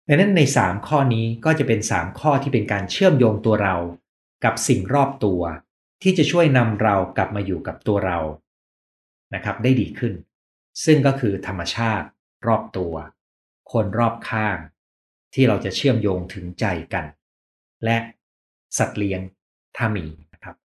[0.09, 3.77] ดังนั้นใน 3 ข้อนี้ก็จะเป็น 3 ข้อที่เป็นการเชื่อมโยงตัวเรา
[4.45, 5.43] กับสิ่งรอบตัว
[6.03, 8.19] ที่จะช่วยนำเรากลับมาอยู่กับตัวเรา
[9.35, 10.15] นะครับได้ดีขึ้น
[10.85, 12.07] ซึ่งก็คือธรรมชาติ
[12.47, 12.95] รอบตัว
[13.73, 14.57] คนรอบข้าง
[15.35, 17.05] ที่เราจะเชื่อมโยงถึงใจกัน
[17.85, 17.97] และ
[18.79, 19.21] สัตว์เลี้ยง
[19.77, 20.57] ถ้ามีนะครับ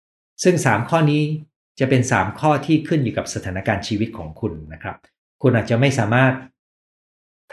[0.43, 1.23] ซึ่ง 3 ข้อนี้
[1.79, 4.97] จะเป็น 3 ข้อที่ขึ้นอยู่กับสถานการณ์ชีวิตของคุณนะครับ
[5.41, 6.33] คุณอาจจะไม่สามารถ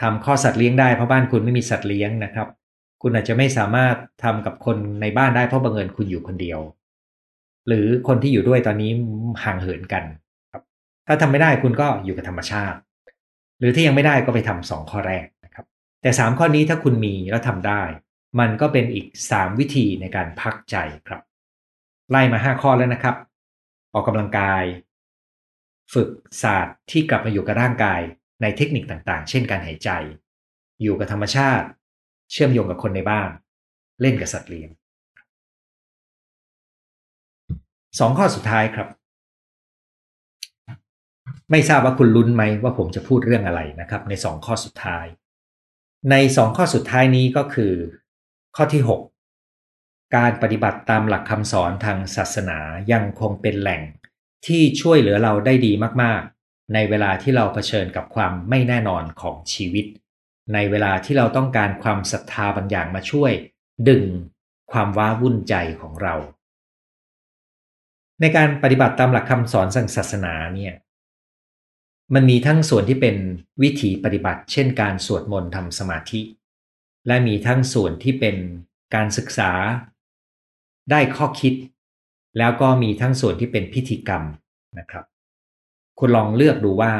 [0.01, 2.47] ทำข้อสัตว์เลี้ยงได้เพราะบ้านคุณไม่มีสัตว์เลี้ยงนะครับ
[3.01, 6.59] คุณอาจจะไม่สามารถทำกับคนในบ้านได้เพราะบังเอิญคุณอยู่คนเดียว
[7.67, 8.91] หรือคนที่อยู่ด้วยตอนนี้
[9.43, 10.03] ห่างเหินกัน
[10.51, 10.63] ครับ
[11.07, 12.77] ถ้าทำไม่ได้คุณก็อยู่กับธรรมชาติ
[13.59, 15.65] หรือถ้ายังไม่ได้ก็ไปทำสองข้อแรกนะครับ
[16.01, 17.81] แต่3ข้อนี้ถ้าคุณมีแล้วทำได้
[18.39, 20.75] มันก็เป็นอีก3วิธีในการพักใจ
[21.07, 21.21] ครับ
[22.09, 23.15] ไล่มา5ข้อแล้วนะครับ
[23.93, 24.63] ออกกำลังกาย
[25.93, 26.09] ฝึก
[26.41, 28.01] ศาสตร์ที่กลับมาอยู่กับร่างกาย
[28.41, 29.89] ในเทคนิคต่างๆ เช่นการหายใจ
[30.81, 31.67] อยู่กับธรรมชาติ
[32.31, 33.29] เชื่อมโยงกับคนในบ้าน
[34.01, 34.69] เล่นกับสัตว์เลี้ยง
[37.99, 38.87] สองข้อสุดท้ายครับ
[41.51, 45.05] ไม่ทราบว่าคุณลุ้นไหมว่าผมจะพูดเรื่องอะไรนะครับ ในสองข้อสุดท้าย
[46.11, 47.73] ในสองข้อสุดท้ายนี้ก็คือ
[48.55, 52.59] ข้อที่ 6 การปฏิบัติตามหลักคำสอนทางศาสนา
[52.91, 53.81] ยังคงเป็นแหล่ง
[54.47, 59.85] ที่ช่วยเหลือเราได้ดีมากๆ ในเวลาที่เราเผชิญกับความไม่แน่นอนของชีวิต
[60.53, 63.31] ในเวลาที่เราต้องการความศรัทธาบางอย่างมาช่วย
[63.89, 64.03] ดึง
[64.71, 66.15] ความว้าวุ่นใจของเรา
[68.21, 70.73] ในการปฏิบัติตามหลักคำสอนทางศาสนาเนี่ย
[72.13, 73.15] มันมีทั้งส่วนที่เป็น
[73.61, 76.21] วิถีปฏิบัติ เช่นการสวดมนต์ทำสมาธิ
[77.07, 78.35] และมีทั้งส่วนที่เป็น
[78.95, 79.51] การศึกษา
[80.91, 81.53] ได้ข้อคิด
[82.37, 84.23] แล้วก็มีทั้งส่วนที่เป็นพิธีกรรม
[84.79, 85.05] นะครับ
[85.99, 86.93] คุณลองเลือกดูว่า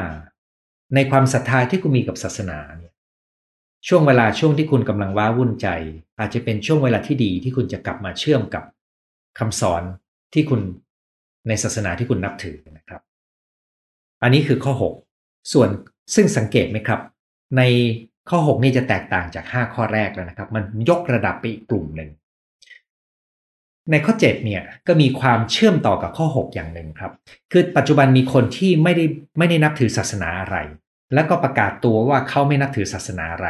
[0.95, 2.93] ในความศรัทธาที่คุณมีกับศาสนาเนี่ย
[3.87, 5.67] ช่วงเวลาช่วงที่คุณกำลังว้าวุ่นใจ
[6.19, 8.63] อาจจะเป็นช่วงเวลาที่ดีที่คุณจะกลับมาเชื่อมกับ
[9.39, 9.83] คำสอน
[10.33, 10.61] ที่คุณ
[11.47, 13.01] ในศาสนาที่คุณนับถือนะครับ
[14.21, 14.73] อันนี้คือข้อ
[15.13, 15.69] 6 ส่วน
[16.15, 16.99] ซึ่งสังเกตไหมครับ
[17.57, 17.61] ใน
[18.29, 22.09] ข้อ 6 นี่จะแตกต่างจาก 5 ข้อแรกแล้วนะครับ มันยกระดับไปอีกกลุ่มหนึ่ง
[23.91, 27.11] ในข้อ7เนี่ยก็มีความเชื่อมต่อกับข้อ 6 อย่างหนึ่งครับ
[27.51, 29.05] คือปัจจุบันมีคนที่ไม่ได้
[29.37, 30.57] ไม่ได้นับถือศาสนาอะไร
[31.13, 33.47] แล้วก็ประกาศตัวว่าเขาไม่นับถือศาสนาอะไร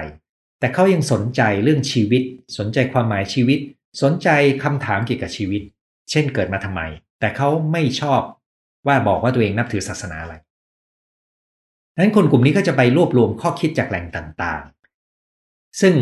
[0.60, 2.24] แต่เขายังสนใจเรื่องชีวิต
[2.58, 3.60] สนใจความหมายชีวิต
[4.02, 4.30] สนใจ
[4.63, 5.62] คำถามเกี่ยวกับชีวิต
[6.12, 6.82] เช่นเกิดมาทำไม
[7.19, 8.21] แต่เขาไม่ชอบ
[8.88, 10.36] ว่าบอกว่าตัวเองนับถือศาสนาอะไร
[11.93, 15.95] ดังนั้นคนกลุ่มนี้ก็จะไปรวบรวมข้อคิดจากแหล่งต่างๆ ซึ่ง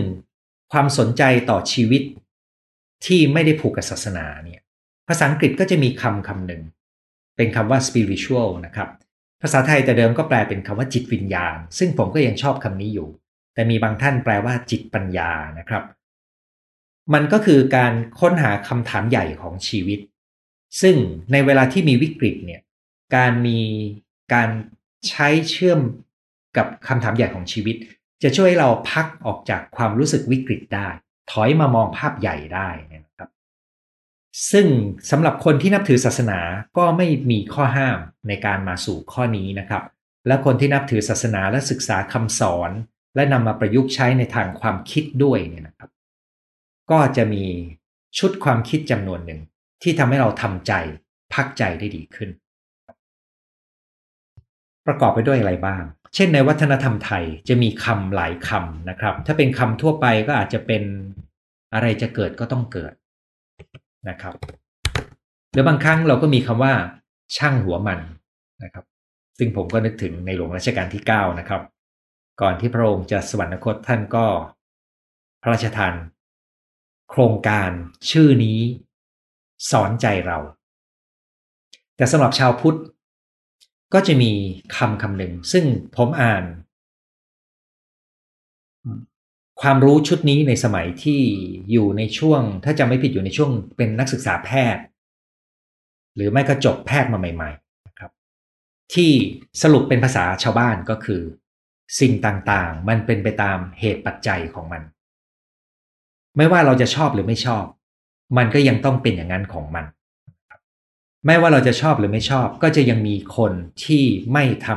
[0.72, 2.02] ความสนใจต่อชีวิต
[3.06, 4.62] ที่ไม่ได้ผูกกับศาสนาเนี่ย
[5.08, 6.63] ภาษาอังกฤษก็จะมีคำคำหนึ่ง
[7.38, 8.89] เป็นคำว่า spiritual นะครับ
[9.42, 13.10] ภาษาไทยแต่เดิมก็แปลเป็นคำว่าจิตวิญญาณ ซึ่งผมก็ยังชอบคำนี้อยู่
[13.54, 15.84] แต่มีบางท่านแปลว่าจิตปัญญานะครับ
[17.13, 20.00] มันก็คือการค้นหาคำถามใหญ่ของชีวิต
[20.82, 20.96] ซึ่ง
[21.32, 22.62] ในเวลาที่มีวิกฤตเนี่ย
[23.16, 23.62] การมี
[24.34, 24.50] การ
[25.08, 25.80] ใช้เชื่อม
[26.58, 27.76] กับคำถามใหญ่ของชีวิต
[28.24, 30.88] จะช่วยเราพักออกจากความรู้สึกวิกฤตได้
[31.32, 33.30] ถอยมามองภาพใหญ่ได้นะครับ
[34.52, 34.68] ซึ่ง
[35.12, 36.40] สำหรับคนที่นับถือศาสนา
[36.78, 39.84] ก็ไม่มีข้อห้ามในการมาสู่ข้อนี้นะครับ
[40.28, 42.72] และคนที่นับถือศาสนาและศึกษาคำสอน
[43.16, 45.90] และนำมาประยุกต์ใช้ในทางความคิดด้วยเนี่ยนะครับ
[46.92, 47.46] ก็จะมี
[48.18, 49.42] ชุดความคิดจำนวนหนึ่ง
[49.82, 50.74] ที่ทำให้เราทำใจ
[51.34, 52.30] พักใจได้ดีขึ้น
[54.88, 55.84] ประกอบไปด้วยอะไรบ้าง
[56.15, 60.84] เช่นในวัฒนธรรมไทยจะมีคำหลายคำนะครับ ถ้าเป็นคำทั่วไปก็อาจจะเป็น
[61.73, 62.93] อะไรจะเกิดก็ต้องเกิด
[64.10, 64.36] นะครับ
[65.52, 66.73] หรือบางครั้งเราก็มีคำว่า
[67.38, 67.99] ช่างหัวมัน
[68.63, 68.86] นะครับ
[69.38, 71.62] ซึ่งผมก็นึกถึงในหลวงรัชกาลที่ 9 นะครับ
[72.41, 74.26] ก่อนที่พระองค์จะสวรรคตท่านก็
[75.41, 75.93] พระราชทาน
[77.10, 77.71] โครงการ
[78.12, 78.60] ชื่อนี้
[79.71, 80.39] สอนใจเรา
[81.95, 82.80] แต่สำหรับชาวพุทธ
[83.94, 84.32] ก็จะมี
[84.76, 86.44] คำคำหนึ่ง ซึ่งผมอ่าน
[89.62, 91.22] ความรู้ชุดนี้ในสมัยที่
[91.72, 94.84] อยู่ในช่วง ถ้าจำไม่ผิดอยู่ในช่วงเป็นนักศึกษาแพทย์
[96.16, 98.12] หรือไม่ก็จบแพทย์มาใหม่ ๆ นะครับ
[98.94, 99.12] ที่
[99.62, 101.22] สรุปเป็นภาษาชาวบ้านก็คือ
[102.00, 104.82] สิ่งต่างๆ มันเป็นไปตามเหตุปัจจัยของมัน
[106.38, 107.66] ไม่ว่าเราจะชอบหรือไม่ชอบ
[108.38, 109.86] มันก็ยังต้องเป็นอย่างนั้นของมัน
[111.26, 113.54] ไม่ว่าเราจะชอบหรือไม่ชอบ ก็จะยังมีคน
[113.86, 114.68] ที่ไม่ท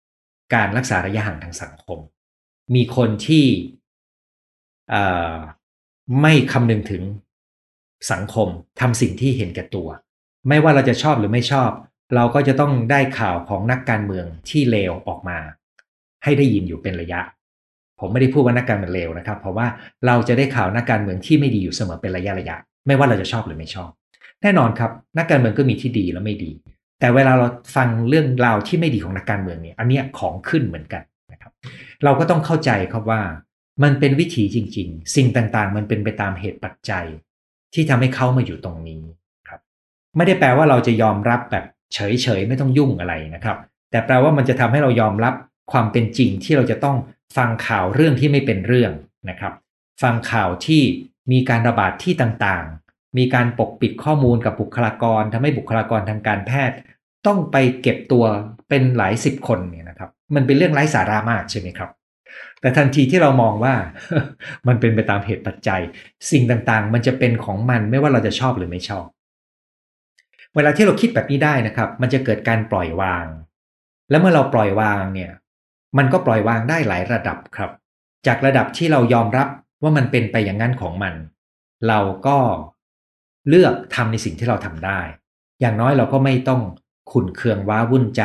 [0.00, 1.98] ำการรักษาระยะห่างทางสังคม
[2.74, 3.46] มีคนที่
[6.22, 7.02] ไม่คำนึงถึง
[8.12, 8.48] สังคม
[8.80, 9.88] ทำสิ่งที่เห็นแก่ตัว
[10.48, 11.70] ไม่ว่าเราจะชอบหรือไม่ชอบ
[12.14, 15.38] เราก็จะต้องได้ข่าวของนักการเมืองที่เลวออกมา
[16.24, 17.20] ให้ได้ยินอยู่เป็นระยะ
[18.00, 19.66] ผมไม่ได้พูดว่านักการเมืองเลวนะครับ เพราะว่า
[20.06, 23.90] เราจะได้ข่าวนักการเมืองที่ไม่ดีอยู่เสมอเป็นระยะระยะ ไม่ว่าเราจะชอบหรือไม่ชอบ
[24.42, 26.52] แน่นอนครับ นักการเมืองก็มีที่ดีและไม่ดี
[27.00, 31.02] แต่เวลาเราฟังเรื่องราวที่ไม่ดีของนักการเมืองเนี่ยอันเนี้ยของขึ้นเหมือนกัน
[31.32, 31.52] นะครับ
[32.04, 33.20] เราก็ต้องเข้าใจครับว่า
[33.82, 37.06] มันเป็นวิถีจริง ๆ สิ่งต่างๆ มันเป็นไปตามเหตุปัจจัย
[37.74, 39.02] ที่ทำให้เขามาอยู่ตรงนี้
[39.48, 39.60] ครับ
[40.16, 43.58] ไม่ได้แปลว่าเราจะยอมรับแบบเฉยๆไม่ต้องยุ่งอะไรนะครับ
[43.90, 45.34] แต่แปลว่ามันจะทำให้เรายอมรับ
[45.72, 46.96] ความเป็นจริงที่เราจะต้อง
[47.36, 48.92] ฟังข่าวเรื่องที่ไม่เป็นเรื่อง
[49.28, 49.52] นะครับ
[50.02, 50.82] ฟังข่าวที่
[51.32, 52.64] มีการระบาดที่ต่าง
[53.18, 56.76] มีการปกปิดข้อมูลกับบุคลากรทำให้บุคลากรทางการแพทย์
[57.26, 58.24] ต้องไปเก็บตัว
[58.68, 61.90] เป็นหลายสิบคนเนี่ยนะครับ มันเป็นเรื่องไร้สาระมากใช่ไหมครับ
[62.60, 63.74] แต่ทันทีที่เรามองว่า
[64.68, 65.80] มันเป็นไปตามเหตุปัจจัย
[66.30, 69.06] สิ่งต่างๆ มันจะเป็นของมันไม่ว่าเราจะชอบหรือไม่ชอบ
[70.54, 73.26] เวลาที่เราคิดแบบนี้ได้นะครับ มันจะเกิดการปล่อยวาง
[74.10, 75.30] แล้วเมื่อเราปล่อยวางเนี่ย
[75.98, 77.70] มันก็ปล่อยวางได้หลายระดับครับ
[78.26, 79.48] จากระดับที่เรายอมรับ
[79.82, 81.14] ว่ามันเป็นไปอย่างนั้นของมัน
[81.88, 82.38] เราก็
[83.48, 85.00] เลือกทำในสิ่งที่เราทำได้
[85.60, 86.60] อย่างน้อยเราก็ไม่ต้อง
[87.12, 88.22] ขุนเคืองว้าวุ่นใจ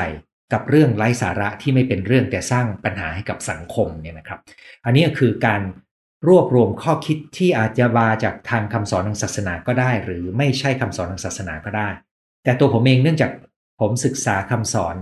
[0.54, 4.40] กับเรื่องไร้สาระที่ไม่เป็นเรื่องแต่สร้างปัญหาให้กับสังคมเนี่ยนะครับ
[4.86, 5.62] อันนี้คือการ
[6.28, 11.90] รวบรวมข้อคิดที่อาจจะมาจากทางคำสอนทางศาสนาก็ได้ หรือไม่ใช่คำสอนทางศาสนาก็ได้
[12.44, 13.32] แต่ตัวผมเองเนื่องจาก
[13.80, 14.96] ผมศึกษาคำสอน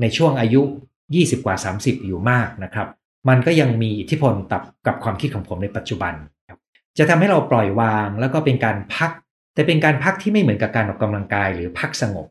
[0.00, 0.62] ในช่วงอายุ
[1.04, 2.88] 20 กว่า 30 อยู่มากนะครับ
[3.28, 6.14] มันก็ยังมีอิทธิพลกับกับความคิดของผมในปัจจุบัน
[6.98, 9.10] จะทำให้เราปล่อยวางแล้วก็เป็นการพัก
[9.54, 12.26] แต่เป็นการพักที่ไม่เหมือนกับการออกกำลังกายหรือพักสงบ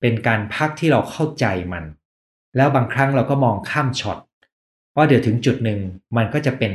[0.00, 1.84] เป็นการพักที่เราเข้าใจมัน
[2.56, 4.18] แล้วบางครั้งเราก็มองข้ามช็อต
[4.96, 5.80] ว่าเดี๋ยวถึงจุดหนึ่ง
[6.16, 6.72] มันก็จะเป็น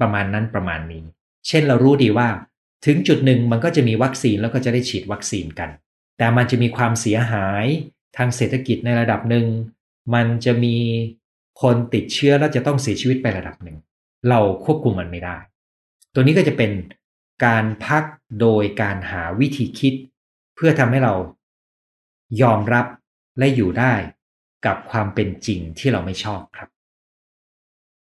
[0.00, 1.04] ประมาณนั้นประมาณนี้
[1.48, 2.28] เช่นเรารู้ดีว่า
[2.86, 5.70] ถึงจุดหนึ่งมันก็จะมีวัคซีนแล้วก็จะได้ฉีดวัคซีนกัน
[6.18, 7.66] แต่มันจะมีความเสียหาย
[8.16, 9.46] ทางเศรษฐกิจในระดับหนึ่ง
[10.14, 10.76] มันจะมี
[11.62, 13.76] คนติดเชื้อแล้วจะต้องเสียชีวิตไประดับหนึ่ง
[14.28, 15.36] เราควบคุมมันไม่ได้
[16.14, 16.70] ตัวนี้ก็จะเป็น
[17.44, 18.04] การพัก
[18.40, 19.94] โดยการหาวิธีคิด
[20.54, 21.14] เพื่อทำให้เรา
[22.42, 22.86] ยอมรับ
[23.38, 23.94] และอยู่ได้
[24.66, 26.68] กับความเป็นจริงที่เราไม่ชอบครับ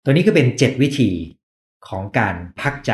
[0.03, 1.11] ตัวนี้ก็เป็น 7 วิธี
[1.89, 2.93] ของการพักใจ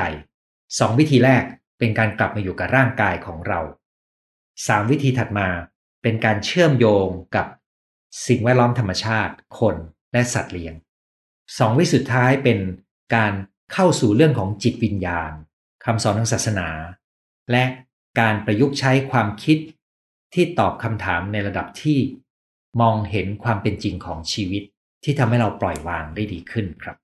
[0.51, 1.45] 2 วิธีแรก
[1.79, 3.61] เป็นการกลับมาอยู่กับร่างกายของเรา
[4.27, 5.49] 3 วิธีถัดมา
[6.03, 7.47] เป็นการเชื่อมโยงกับ
[8.27, 9.77] สิ่งแวดล้อมธรรมชาติ คน
[10.13, 10.75] และสัตว์เลี้ยง
[11.27, 12.59] 2 วิสุดท้ายเป็น
[13.15, 13.33] การ
[13.73, 15.33] เข้าสู่เรื่องของจิตวิญญาณ
[15.85, 16.69] คำสอนทางศาสนา
[17.51, 17.65] และ
[18.21, 19.59] การประยุกต์ใช้ความคิด
[20.35, 21.99] ที่ตอบคำถามในระดับที่
[22.81, 24.63] มองเห็นความเป็นจริงของชีวิต
[25.05, 26.97] ที่ทำให้เราปล่อยวางได้ดีขึ้นครับ